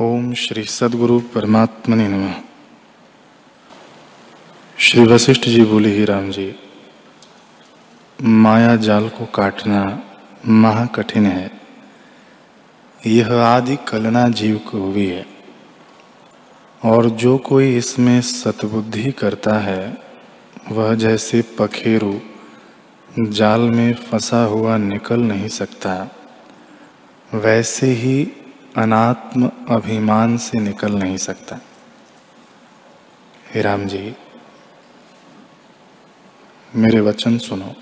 ओम 0.00 0.34
श्री 0.34 0.64
सदगुरु 0.64 1.20
परमात्मने 1.20 2.08
नमः। 2.08 2.34
श्री 4.78 5.02
वशिष्ठ 5.02 5.42
जी 5.42 5.62
बोले, 5.64 5.96
ही 5.96 6.04
राम 6.04 6.30
जी, 6.30 6.54
माया 8.22 8.76
जाल 8.76 9.08
को 9.08 9.26
काटना 9.26 10.02
महा 10.46 10.86
कठिन 10.86 11.26
है। 11.26 11.60
यह 13.06 13.32
आदि 13.32 13.76
कलना 13.76 14.28
जीव 14.28 14.58
को 14.58 14.78
हुई 14.78 15.06
है। 15.06 15.26
और 16.84 17.10
जो 17.10 17.38
कोई 17.38 17.76
इसमें 17.76 18.20
सतबुद्धि 18.20 19.12
करता 19.12 19.58
है, 19.58 19.98
वह 20.70 20.94
जैसे 20.94 21.42
पखेरु 21.42 22.14
जाल 23.18 23.60
में 23.60 23.94
फंसा 23.94 24.44
हुआ 24.44 24.76
निकल 24.76 25.20
नहीं 25.20 25.48
सकता, 25.48 26.16
वैसे 27.34 27.86
ही 27.86 28.32
अनात्म 28.78 29.50
अभिमान 29.68 30.36
से 30.36 30.60
निकल 30.60 30.92
नहीं 30.92 31.16
सकता। 31.16 31.60
हे 33.54 33.62
राम 33.62 33.86
जी, 33.86 34.16
मेरे 36.76 37.00
वचन 37.00 37.38
सुनो। 37.38 37.74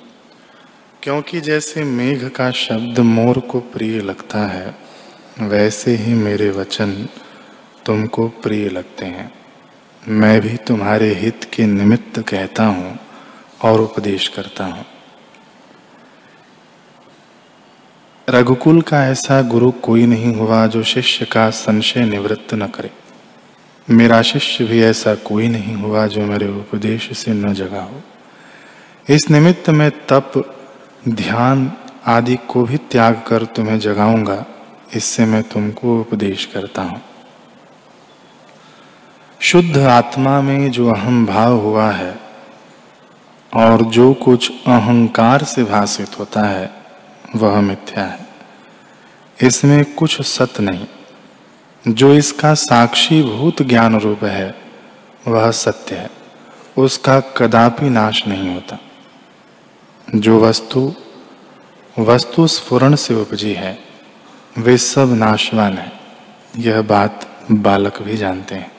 क्योंकि 1.02 1.40
जैसे 1.40 1.84
मेघ 1.84 2.28
का 2.28 2.50
शब्द 2.50 2.98
मोर 2.98 3.38
को 3.38 3.60
प्रिय 3.60 4.00
लगता 4.00 4.38
है, 4.38 4.76
वैसे 5.40 5.96
ही 5.96 6.14
मेरे 6.14 6.50
वचन 6.50 7.08
तुमको 7.86 8.28
प्रिय 8.28 8.68
लगते 8.68 9.06
हैं। 9.06 9.32
मैं 10.08 10.40
भी 10.40 10.56
तुम्हारे 10.56 11.14
हित 11.14 11.50
के 11.54 11.66
निमित्त 11.66 12.20
कहता 12.20 12.66
हूँ 12.66 12.98
और 13.62 13.80
उपदेश 13.80 14.28
करता 14.28 14.64
हूँ। 14.64 14.86
रघुकुल 18.28 18.80
का 18.82 19.04
ऐसा 19.06 19.40
गुरु 19.42 19.70
कोई 19.70 20.06
नहीं 20.06 20.34
हुआ 20.34 20.66
जो 20.66 20.82
शिष्य 20.82 21.24
का 21.24 21.50
संशय 21.50 22.04
निवृत्त 22.04 22.54
न 22.54 22.66
करे। 22.66 22.90
मेरा 23.88 24.22
शिष्य 24.22 24.64
भी 24.64 24.82
ऐसा 24.82 25.14
कोई 25.14 25.48
नहीं 25.48 25.74
हुआ 25.74 26.06
जो 26.06 26.26
मेरे 26.26 26.48
उपदेश 26.48 27.08
से 27.18 27.32
न 27.32 27.52
जगा 27.54 27.82
हो 27.82 28.00
इस 29.10 29.30
निमित्त 29.30 29.70
मैं 29.70 29.90
तप, 29.90 30.32
ध्यान 31.08 31.72
आदि 32.06 32.36
को 32.48 32.64
भी 32.64 32.76
त्याग 32.76 33.22
कर 33.28 33.44
तुम्हें 33.44 33.78
जगाऊँगा। 33.78 34.44
इससे 34.96 35.26
मैं 35.26 35.42
तुमको 35.42 36.00
उपदेश 36.00 36.44
करता 36.44 36.82
हूँ। 36.82 37.00
शुद्ध 39.40 39.78
आत्मा 39.78 40.40
में 40.40 40.70
जो 40.70 40.88
अहम 40.90 41.26
भाव 41.26 41.58
हुआ 41.58 41.90
है 41.90 42.14
और 43.52 43.84
जो 43.84 44.12
कुछ 44.14 44.50
अहंकार 44.50 45.44
से 45.44 45.64
भाषित 45.64 46.18
होता 46.18 46.42
है, 46.42 46.70
वह 47.36 47.60
मिथ्या 47.60 48.04
है। 48.04 48.25
इसमें 49.42 49.94
कुछ 49.94 50.22
सत 50.22 50.60
नहीं। 50.60 50.86
जो 51.88 52.14
इसका 52.14 52.54
साक्षी 52.54 53.22
भूत 53.22 53.62
ज्ञान 53.62 54.00
रूप 54.00 54.24
है, 54.24 54.54
वह 55.28 55.50
सत्य 55.50 55.96
है। 55.96 56.10
उसका 56.78 57.20
कदापि 57.20 57.90
नाश 57.90 58.26
नहीं 58.26 58.54
होता। 58.54 58.80
जो 60.14 60.40
वस्तु 60.40 60.94
वस्तु 61.98 62.46
स्फुरण 62.46 62.94
से 62.94 63.14
उपजी 63.14 63.52
है, 63.52 63.78
वे 64.58 64.78
सब 64.78 65.12
नाशवान 65.12 65.78
है। 65.78 65.92
यह 66.58 66.82
बात 66.82 67.44
बालक 67.50 68.02
भी 68.02 68.16
जानते 68.16 68.54
हैं। 68.54 68.75